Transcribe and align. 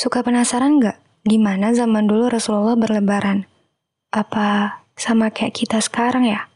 Suka 0.00 0.24
penasaran 0.24 0.80
nggak 0.80 0.96
gimana 1.28 1.76
zaman 1.76 2.08
dulu 2.08 2.32
Rasulullah 2.32 2.72
berlebaran? 2.72 3.44
Apa 4.08 4.80
sama 4.96 5.28
kayak 5.28 5.52
kita 5.52 5.76
sekarang 5.76 6.24
ya? 6.24 6.48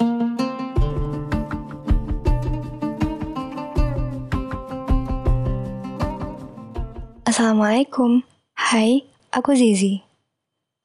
Assalamualaikum, 7.28 8.24
hai, 8.56 9.04
aku 9.28 9.52
Zizi. 9.52 10.00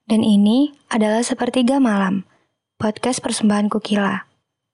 Dan 0.03 0.27
ini 0.27 0.75
adalah 0.91 1.23
Sepertiga 1.23 1.79
Malam, 1.79 2.27
podcast 2.75 3.23
persembahan 3.23 3.71
Kukila, 3.71 4.27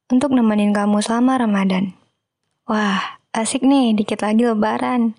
untuk 0.09 0.33
nemenin 0.33 0.73
kamu 0.73 1.05
selama 1.05 1.37
Ramadan. 1.37 1.93
Wah, 2.65 3.21
asik 3.29 3.61
nih, 3.61 3.93
dikit 3.93 4.25
lagi 4.25 4.41
lebaran. 4.41 5.13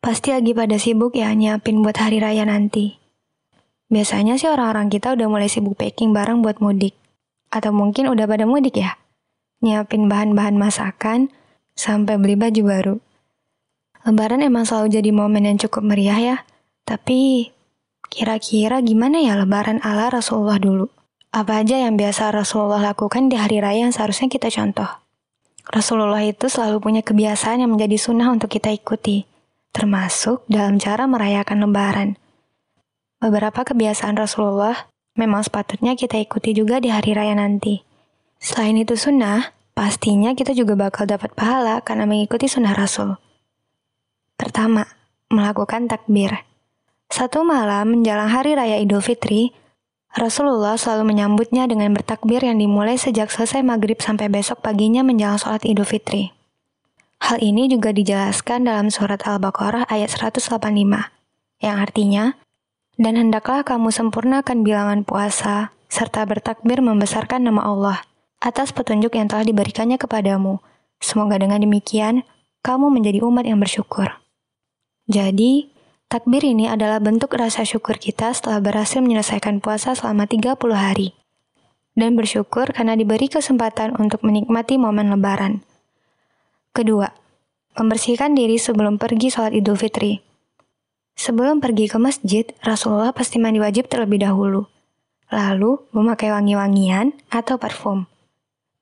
Pasti 0.00 0.30
lagi 0.30 0.54
pada 0.54 0.78
sibuk 0.78 1.18
ya 1.18 1.34
nyiapin 1.34 1.82
buat 1.82 1.98
hari 1.98 2.22
raya 2.22 2.46
nanti. 2.46 2.96
Biasanya 3.86 4.34
sih 4.34 4.50
orang-orang 4.50 4.90
kita 4.90 5.14
udah 5.14 5.26
mulai 5.30 5.46
sibuk 5.46 5.78
packing 5.78 6.10
barang 6.10 6.42
buat 6.42 6.58
mudik. 6.58 6.94
Atau 7.54 7.70
mungkin 7.70 8.10
udah 8.10 8.26
pada 8.26 8.42
mudik 8.42 8.82
ya? 8.82 8.98
Nyiapin 9.62 10.10
bahan-bahan 10.10 10.58
masakan, 10.58 11.30
sampai 11.78 12.18
beli 12.18 12.34
baju 12.34 12.62
baru. 12.66 12.96
Lebaran 14.02 14.42
emang 14.42 14.66
selalu 14.66 14.98
jadi 14.98 15.10
momen 15.14 15.46
yang 15.46 15.58
cukup 15.58 15.86
meriah 15.86 16.18
ya. 16.18 16.36
Tapi, 16.86 17.50
kira-kira 18.10 18.82
gimana 18.82 19.22
ya 19.22 19.38
lebaran 19.38 19.82
ala 19.82 20.10
Rasulullah 20.10 20.58
dulu? 20.58 20.86
Apa 21.30 21.62
aja 21.62 21.78
yang 21.78 21.98
biasa 21.98 22.30
Rasulullah 22.34 22.82
lakukan 22.82 23.30
di 23.30 23.38
hari 23.38 23.62
raya 23.62 23.86
yang 23.86 23.94
seharusnya 23.94 24.30
kita 24.30 24.50
contoh? 24.50 24.86
Rasulullah 25.66 26.22
itu 26.22 26.46
selalu 26.46 26.78
punya 26.78 27.02
kebiasaan 27.02 27.62
yang 27.62 27.74
menjadi 27.74 27.98
sunnah 27.98 28.30
untuk 28.30 28.50
kita 28.50 28.70
ikuti 28.70 29.26
termasuk 29.72 30.44
dalam 30.50 30.76
cara 30.76 31.08
merayakan 31.08 31.64
Lebaran. 31.66 32.10
Beberapa 33.16 33.64
kebiasaan 33.64 34.14
Rasulullah 34.14 34.90
memang 35.16 35.42
sepatutnya 35.42 35.96
kita 35.96 36.20
ikuti 36.20 36.52
juga 36.52 36.78
di 36.78 36.92
hari 36.92 37.16
raya 37.16 37.32
nanti. 37.32 37.80
Selain 38.36 38.76
itu 38.76 38.94
sunnah, 38.94 39.56
pastinya 39.72 40.36
kita 40.36 40.52
juga 40.52 40.76
bakal 40.76 41.08
dapat 41.08 41.32
pahala 41.32 41.80
karena 41.80 42.04
mengikuti 42.04 42.46
sunnah 42.46 42.76
Rasul. 42.76 43.16
Pertama, 44.36 44.84
melakukan 45.32 45.88
takbir. 45.88 46.44
Satu 47.08 47.40
malam 47.40 47.96
menjelang 47.96 48.28
hari 48.28 48.52
raya 48.52 48.76
Idul 48.76 49.00
Fitri, 49.00 49.56
Rasulullah 50.12 50.76
selalu 50.76 51.16
menyambutnya 51.16 51.64
dengan 51.64 51.92
bertakbir 51.96 52.44
yang 52.44 52.60
dimulai 52.60 53.00
sejak 53.00 53.32
selesai 53.32 53.64
maghrib 53.64 53.96
sampai 54.00 54.28
besok 54.28 54.60
paginya 54.60 55.00
menjelang 55.00 55.40
sholat 55.40 55.64
Idul 55.64 55.88
Fitri. 55.88 56.35
Hal 57.16 57.40
ini 57.40 57.66
juga 57.66 57.96
dijelaskan 57.96 58.68
dalam 58.68 58.92
surat 58.92 59.24
Al-Baqarah 59.24 59.88
ayat 59.88 60.12
185, 60.12 60.52
yang 61.64 61.76
artinya, 61.80 62.36
Dan 62.96 63.20
hendaklah 63.20 63.60
kamu 63.60 63.92
sempurnakan 63.92 64.64
bilangan 64.64 65.04
puasa, 65.04 65.76
serta 65.92 66.24
bertakbir 66.24 66.80
membesarkan 66.80 67.44
nama 67.44 67.60
Allah, 67.68 67.98
atas 68.40 68.72
petunjuk 68.72 69.12
yang 69.20 69.28
telah 69.28 69.44
diberikannya 69.44 70.00
kepadamu. 70.00 70.64
Semoga 70.96 71.36
dengan 71.36 71.60
demikian, 71.60 72.24
kamu 72.64 72.88
menjadi 72.88 73.20
umat 73.20 73.44
yang 73.44 73.60
bersyukur. 73.60 74.16
Jadi, 75.12 75.68
takbir 76.08 76.40
ini 76.40 76.72
adalah 76.72 76.96
bentuk 76.96 77.36
rasa 77.36 77.68
syukur 77.68 78.00
kita 78.00 78.32
setelah 78.32 78.64
berhasil 78.64 79.04
menyelesaikan 79.04 79.60
puasa 79.60 79.92
selama 79.92 80.24
30 80.24 80.56
hari. 80.72 81.12
Dan 81.92 82.16
bersyukur 82.16 82.72
karena 82.72 82.96
diberi 82.96 83.28
kesempatan 83.28 84.00
untuk 84.00 84.24
menikmati 84.24 84.80
momen 84.80 85.12
lebaran. 85.12 85.65
Kedua, 86.76 87.08
membersihkan 87.80 88.36
diri 88.36 88.60
sebelum 88.60 89.00
pergi 89.00 89.32
sholat 89.32 89.56
idul 89.56 89.80
fitri. 89.80 90.20
Sebelum 91.16 91.64
pergi 91.64 91.88
ke 91.88 91.96
masjid, 91.96 92.44
Rasulullah 92.60 93.16
pasti 93.16 93.40
mandi 93.40 93.56
wajib 93.64 93.88
terlebih 93.88 94.20
dahulu. 94.20 94.68
Lalu, 95.32 95.80
memakai 95.96 96.36
wangi-wangian 96.36 97.16
atau 97.32 97.56
parfum. 97.56 98.04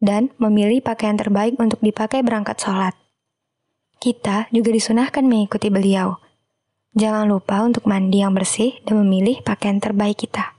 Dan 0.03 0.35
memilih 0.43 0.83
pakaian 0.83 1.15
terbaik 1.15 1.55
untuk 1.63 1.79
dipakai 1.79 2.27
berangkat 2.27 2.59
sholat. 2.59 2.99
Kita 4.03 4.51
juga 4.51 4.75
disunahkan 4.75 5.23
mengikuti 5.23 5.71
beliau. 5.71 6.19
Jangan 6.99 7.31
lupa 7.31 7.63
untuk 7.63 7.87
mandi 7.87 8.27
yang 8.27 8.35
bersih 8.35 8.75
dan 8.83 9.07
memilih 9.07 9.39
pakaian 9.47 9.79
terbaik 9.79 10.19
kita. 10.19 10.59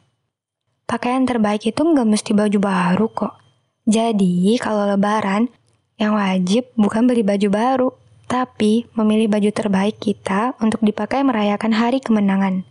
Pakaian 0.88 1.28
terbaik 1.28 1.68
itu 1.68 1.84
nggak 1.84 2.08
mesti 2.08 2.32
baju 2.32 2.59
baru 2.64 3.08
kok. 3.12 3.36
Jadi, 3.84 4.56
kalau 4.56 4.88
lebaran, 4.88 5.52
yang 5.96 6.16
wajib 6.16 6.68
bukan 6.76 7.08
beli 7.08 7.24
baju 7.24 7.48
baru, 7.52 7.90
tapi 8.26 8.90
memilih 8.98 9.32
baju 9.32 9.50
terbaik 9.54 9.96
kita 10.02 10.58
untuk 10.60 10.82
dipakai 10.84 11.24
merayakan 11.24 11.72
hari 11.78 12.04
kemenangan. 12.04 12.68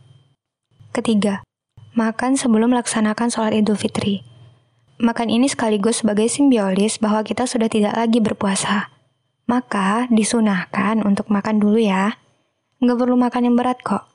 Ketiga, 0.93 1.43
makan 1.97 2.37
sebelum 2.37 2.75
melaksanakan 2.75 3.31
sholat 3.31 3.55
idul 3.55 3.79
fitri. 3.79 4.23
Makan 5.03 5.27
ini 5.27 5.51
sekaligus 5.51 6.07
sebagai 6.07 6.31
simbiolis 6.31 7.03
bahwa 7.03 7.27
kita 7.27 7.51
sudah 7.51 7.67
tidak 7.67 7.99
lagi 7.99 8.23
berpuasa. 8.23 8.95
Maka 9.51 10.07
disunahkan 10.09 11.03
untuk 11.03 11.29
makan 11.29 11.59
dulu 11.59 11.83
ya. 11.83 12.15
Nggak 12.79 12.99
perlu 13.03 13.17
makan 13.19 13.43
yang 13.51 13.57
berat 13.59 13.83
kok. 13.83 14.07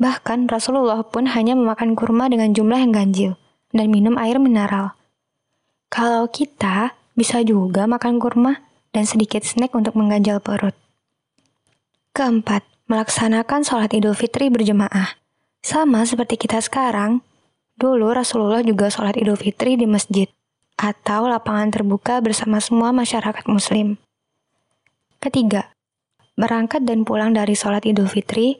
Bahkan 0.00 0.48
Rasulullah 0.48 1.02
pun 1.04 1.28
hanya 1.28 1.52
memakan 1.52 1.92
kurma 1.92 2.30
dengan 2.30 2.54
jumlah 2.56 2.78
yang 2.78 2.94
ganjil 2.94 3.32
dan 3.74 3.92
minum 3.92 4.16
air 4.16 4.40
mineral. 4.40 4.96
Kalau 5.90 6.30
kita 6.30 6.94
bisa 7.20 7.44
juga 7.44 7.84
makan 7.84 8.16
kurma 8.16 8.64
dan 8.96 9.04
sedikit 9.04 9.44
snack 9.44 9.76
untuk 9.76 9.92
mengganjal 9.92 10.40
perut. 10.40 10.72
Keempat, 12.16 12.64
melaksanakan 12.88 13.60
sholat 13.60 13.92
idul 13.92 14.16
fitri 14.16 14.48
berjemaah. 14.48 15.20
Sama 15.60 16.08
seperti 16.08 16.40
kita 16.40 16.64
sekarang, 16.64 17.20
dulu 17.76 18.16
Rasulullah 18.16 18.64
juga 18.64 18.88
sholat 18.88 19.20
idul 19.20 19.36
fitri 19.36 19.76
di 19.76 19.84
masjid 19.84 20.32
atau 20.80 21.28
lapangan 21.28 21.68
terbuka 21.68 22.24
bersama 22.24 22.56
semua 22.56 22.88
masyarakat 22.96 23.44
muslim. 23.52 24.00
Ketiga, 25.20 25.76
berangkat 26.40 26.88
dan 26.88 27.04
pulang 27.04 27.36
dari 27.36 27.52
sholat 27.52 27.84
idul 27.84 28.08
fitri, 28.08 28.56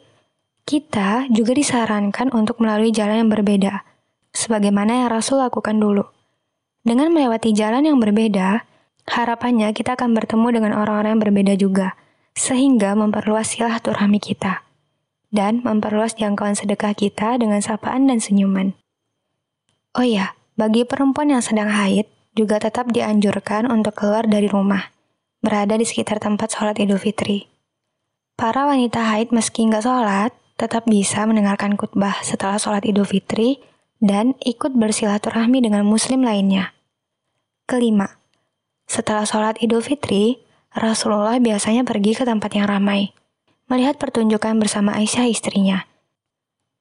kita 0.68 1.24
juga 1.32 1.56
disarankan 1.56 2.28
untuk 2.36 2.60
melalui 2.60 2.92
jalan 2.92 3.24
yang 3.24 3.32
berbeda, 3.32 3.88
sebagaimana 4.36 5.00
yang 5.00 5.08
Rasul 5.08 5.40
lakukan 5.40 5.80
dulu. 5.80 6.19
Dengan 6.80 7.12
melewati 7.12 7.52
jalan 7.52 7.84
yang 7.84 8.00
berbeda, 8.00 8.64
harapannya 9.04 9.68
kita 9.76 10.00
akan 10.00 10.16
bertemu 10.16 10.48
dengan 10.56 10.72
orang-orang 10.80 11.16
yang 11.18 11.22
berbeda 11.22 11.54
juga, 11.60 11.98
sehingga 12.32 12.96
memperluas 12.96 13.52
silaturahmi 13.52 14.16
kita 14.16 14.64
dan 15.30 15.62
memperluas 15.62 16.18
jangkauan 16.18 16.58
sedekah 16.58 16.92
kita 16.92 17.38
dengan 17.38 17.62
sapaan 17.62 18.10
dan 18.10 18.18
senyuman. 18.18 18.74
Oh 19.94 20.06
ya, 20.06 20.34
bagi 20.58 20.82
perempuan 20.86 21.30
yang 21.30 21.42
sedang 21.42 21.70
haid, 21.70 22.06
juga 22.34 22.62
tetap 22.62 22.90
dianjurkan 22.90 23.66
untuk 23.66 23.98
keluar 23.98 24.26
dari 24.26 24.46
rumah, 24.46 24.90
berada 25.42 25.74
di 25.74 25.86
sekitar 25.86 26.22
tempat 26.22 26.54
sholat 26.54 26.78
idul 26.78 26.98
fitri. 26.98 27.46
Para 28.38 28.66
wanita 28.70 29.02
haid 29.14 29.34
meski 29.34 29.66
nggak 29.66 29.82
sholat, 29.82 30.30
tetap 30.56 30.86
bisa 30.86 31.24
mendengarkan 31.26 31.74
khutbah 31.74 32.20
setelah 32.20 32.60
sholat 32.60 32.84
idul 32.86 33.08
fitri 33.08 33.58
dan 34.00 34.34
ikut 34.40 34.72
bersilaturahmi 34.74 35.60
dengan 35.60 35.84
muslim 35.84 36.24
lainnya. 36.24 36.72
Kelima, 37.68 38.20
setelah 38.90 39.22
sholat 39.22 39.60
idul 39.62 39.84
fitri, 39.84 40.42
Rasulullah 40.74 41.38
biasanya 41.38 41.86
pergi 41.86 42.18
ke 42.18 42.26
tempat 42.26 42.50
yang 42.56 42.66
ramai, 42.66 43.14
melihat 43.70 44.00
pertunjukan 44.02 44.58
bersama 44.58 44.98
Aisyah 44.98 45.30
istrinya. 45.30 45.86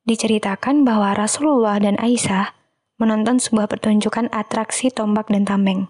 Diceritakan 0.09 0.81
bahwa 0.87 1.13
Rasulullah 1.13 1.77
dan 1.77 2.01
Aisyah 2.01 2.57
menonton 2.97 3.37
sebuah 3.37 3.69
pertunjukan 3.69 4.33
atraksi 4.33 4.89
tombak 4.89 5.29
dan 5.29 5.45
tameng. 5.45 5.85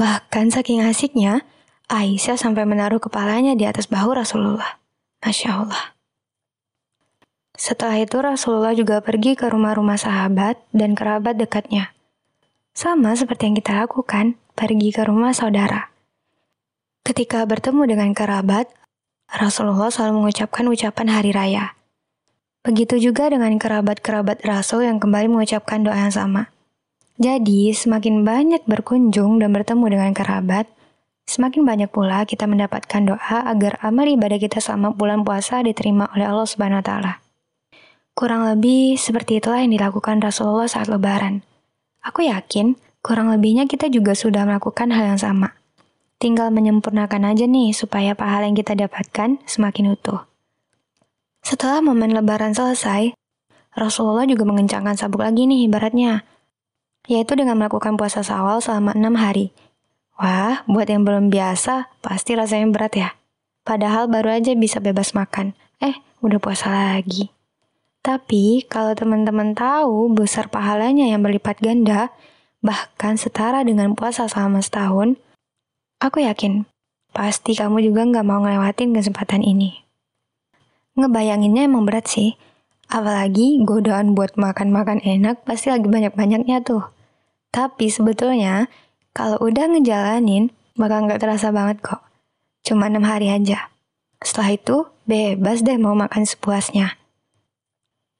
Bahkan 0.00 0.48
saking 0.48 0.80
asiknya, 0.80 1.44
Aisyah 1.92 2.40
sampai 2.40 2.64
menaruh 2.64 3.02
kepalanya 3.02 3.52
di 3.52 3.68
atas 3.68 3.84
bahu 3.90 4.16
Rasulullah. 4.16 4.80
Masya 5.20 5.50
Allah. 5.60 5.99
Setelah 7.60 8.00
itu 8.00 8.16
Rasulullah 8.24 8.72
juga 8.72 9.04
pergi 9.04 9.36
ke 9.36 9.44
rumah-rumah 9.44 10.00
sahabat 10.00 10.56
dan 10.72 10.96
kerabat 10.96 11.36
dekatnya. 11.36 11.92
Sama 12.72 13.12
seperti 13.12 13.52
yang 13.52 13.56
kita 13.60 13.76
lakukan, 13.84 14.40
pergi 14.56 14.88
ke 14.88 15.04
rumah 15.04 15.36
saudara. 15.36 15.92
Ketika 17.04 17.44
bertemu 17.44 17.84
dengan 17.84 18.16
kerabat, 18.16 18.64
Rasulullah 19.28 19.92
selalu 19.92 20.24
mengucapkan 20.24 20.64
ucapan 20.72 21.06
hari 21.12 21.36
raya. 21.36 21.76
Begitu 22.64 22.96
juga 22.96 23.28
dengan 23.28 23.52
kerabat-kerabat 23.60 24.40
Rasul 24.40 24.88
yang 24.88 24.96
kembali 24.96 25.28
mengucapkan 25.28 25.84
doa 25.84 26.00
yang 26.00 26.16
sama. 26.16 26.48
Jadi, 27.20 27.76
semakin 27.76 28.24
banyak 28.24 28.64
berkunjung 28.64 29.36
dan 29.36 29.52
bertemu 29.52 29.84
dengan 30.00 30.12
kerabat, 30.16 30.64
semakin 31.28 31.68
banyak 31.68 31.92
pula 31.92 32.24
kita 32.24 32.48
mendapatkan 32.48 33.04
doa 33.04 33.44
agar 33.44 33.76
amal 33.84 34.08
ibadah 34.08 34.40
kita 34.40 34.64
selama 34.64 34.96
bulan 34.96 35.28
puasa 35.28 35.60
diterima 35.60 36.08
oleh 36.16 36.24
Allah 36.24 36.48
Subhanahu 36.48 36.80
wa 36.80 36.88
taala. 36.88 37.12
Kurang 38.12 38.46
lebih 38.46 39.00
seperti 39.00 39.40
itulah 39.40 39.62
yang 39.62 39.72
dilakukan 39.72 40.20
Rasulullah 40.20 40.68
saat 40.68 40.90
lebaran. 40.90 41.40
Aku 42.04 42.24
yakin 42.24 42.76
kurang 43.00 43.32
lebihnya 43.32 43.64
kita 43.64 43.88
juga 43.88 44.12
sudah 44.12 44.44
melakukan 44.44 44.92
hal 44.92 45.16
yang 45.16 45.20
sama. 45.20 45.56
Tinggal 46.20 46.52
menyempurnakan 46.52 47.32
aja 47.32 47.48
nih 47.48 47.72
supaya 47.72 48.12
pahala 48.12 48.44
yang 48.44 48.56
kita 48.56 48.76
dapatkan 48.76 49.40
semakin 49.48 49.96
utuh. 49.96 50.28
Setelah 51.40 51.80
momen 51.80 52.12
lebaran 52.12 52.52
selesai, 52.52 53.16
Rasulullah 53.72 54.28
juga 54.28 54.44
mengencangkan 54.44 55.00
sabuk 55.00 55.24
lagi 55.24 55.48
nih 55.48 55.64
ibaratnya, 55.64 56.28
yaitu 57.08 57.32
dengan 57.32 57.56
melakukan 57.56 57.96
puasa 57.96 58.20
sawal 58.20 58.60
selama 58.60 58.92
enam 58.92 59.16
hari. 59.16 59.56
Wah, 60.20 60.60
buat 60.68 60.84
yang 60.92 61.08
belum 61.08 61.32
biasa, 61.32 61.88
pasti 62.04 62.36
rasanya 62.36 62.68
berat 62.68 62.92
ya. 62.92 63.08
Padahal 63.64 64.04
baru 64.12 64.36
aja 64.36 64.52
bisa 64.52 64.76
bebas 64.76 65.16
makan. 65.16 65.56
Eh, 65.80 65.96
udah 66.20 66.36
puasa 66.36 66.68
lagi. 66.68 67.32
Tapi, 68.00 68.64
kalau 68.64 68.96
teman-teman 68.96 69.52
tahu 69.52 70.08
besar 70.16 70.48
pahalanya 70.48 71.04
yang 71.04 71.20
berlipat 71.20 71.60
ganda, 71.60 72.08
bahkan 72.64 73.20
setara 73.20 73.60
dengan 73.60 73.92
puasa 73.92 74.24
selama 74.24 74.64
setahun, 74.64 75.20
aku 76.00 76.24
yakin, 76.24 76.64
pasti 77.12 77.52
kamu 77.52 77.84
juga 77.84 78.08
nggak 78.08 78.24
mau 78.24 78.40
ngelewatin 78.40 78.96
kesempatan 78.96 79.44
ini. 79.44 79.84
Ngebayanginnya 80.96 81.68
emang 81.68 81.84
berat 81.84 82.08
sih, 82.08 82.40
apalagi 82.88 83.60
godaan 83.64 84.16
buat 84.16 84.36
makan-makan 84.40 85.04
enak 85.04 85.44
pasti 85.44 85.68
lagi 85.68 85.84
banyak-banyaknya 85.84 86.64
tuh. 86.64 86.88
Tapi 87.52 87.92
sebetulnya, 87.92 88.72
kalau 89.12 89.36
udah 89.44 89.76
ngejalanin, 89.76 90.54
bakal 90.72 91.04
nggak 91.04 91.20
terasa 91.20 91.52
banget 91.52 91.84
kok. 91.84 92.00
Cuma 92.64 92.88
enam 92.88 93.04
hari 93.04 93.28
aja. 93.28 93.68
Setelah 94.20 94.50
itu, 94.56 94.76
bebas 95.08 95.64
deh 95.64 95.80
mau 95.80 95.96
makan 95.96 96.28
sepuasnya. 96.28 96.99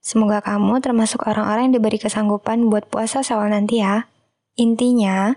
Semoga 0.00 0.41
kamu 0.41 0.81
termasuk 0.81 1.29
orang-orang 1.29 1.70
yang 1.70 1.75
diberi 1.76 2.00
kesanggupan 2.00 2.73
buat 2.73 2.88
puasa 2.88 3.20
sawal 3.20 3.52
nanti 3.52 3.85
ya. 3.85 4.08
Intinya, 4.56 5.37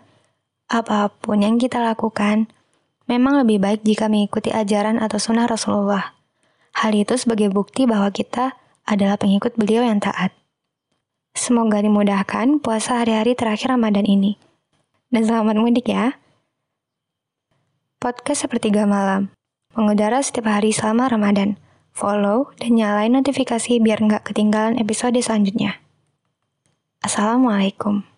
apa 0.71 1.11
pun 1.11 1.43
yang 1.43 1.59
kita 1.59 1.83
lakukan, 1.83 2.47
memang 3.05 3.43
lebih 3.43 3.59
baik 3.59 3.83
jika 3.83 4.07
mengikuti 4.07 4.55
ajaran 4.55 5.03
atau 5.03 5.19
sunnah 5.19 5.45
Rasulullah. 5.45 6.15
Hal 6.73 6.95
itu 6.95 7.19
sebagai 7.19 7.51
bukti 7.51 7.83
bahwa 7.85 8.09
kita 8.09 8.55
adalah 8.87 9.19
pengikut 9.19 9.53
beliau 9.59 9.83
yang 9.83 9.99
taat. 9.99 10.33
Semoga 11.33 11.81
dimudahkan 11.83 12.61
puasa 12.63 13.03
hari-hari 13.03 13.33
terakhir 13.33 13.73
Ramadan 13.73 14.05
ini 14.05 14.37
dan 15.13 15.29
selamat 15.29 15.55
mudik 15.61 15.89
ya. 15.89 16.17
Podcast 18.01 18.45
sepertiga 18.45 18.83
malam, 18.89 19.29
mengudara 19.77 20.21
setiap 20.21 20.49
hari 20.49 20.73
selama 20.73 21.09
Ramadan. 21.09 21.55
Follow 21.93 22.49
dan 22.57 22.73
nyalain 22.73 23.13
notifikasi 23.13 23.77
biar 23.77 24.01
nggak 24.01 24.33
ketinggalan 24.33 24.81
episode 24.81 25.17
selanjutnya. 25.21 25.77
Assalamualaikum. 27.05 28.12